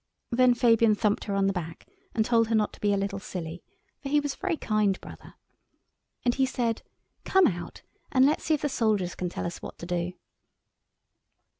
Then 0.31 0.55
Fabian 0.55 0.95
thumped 0.95 1.25
her 1.25 1.35
on 1.35 1.45
the 1.45 1.53
back 1.53 1.87
and 2.15 2.25
told 2.25 2.47
her 2.47 2.55
not 2.55 2.73
to 2.73 2.81
be 2.81 2.91
a 2.91 2.97
little 2.97 3.19
silly, 3.19 3.63
for 4.01 4.09
he 4.09 4.19
was 4.19 4.33
a 4.33 4.37
very 4.37 4.57
kind 4.57 4.99
brother. 4.99 5.35
And 6.25 6.33
he 6.33 6.45
said— 6.47 6.81
"Come 7.23 7.45
out 7.45 7.83
and 8.11 8.25
let's 8.25 8.45
see 8.45 8.55
if 8.55 8.61
the 8.63 8.67
soldiers 8.67 9.13
can 9.13 9.29
tell 9.29 9.45
us 9.45 9.61
what 9.61 9.77
to 9.77 9.85
do." 9.85 10.13